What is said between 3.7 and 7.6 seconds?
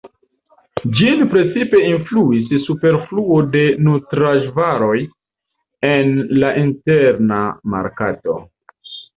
nutraĵvaroj en la interna